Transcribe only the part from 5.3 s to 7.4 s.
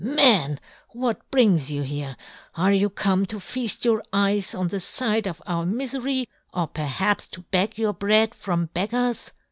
our mifery," or, perhaps,